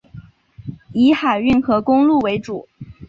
[0.93, 2.67] 以海运和公路为主。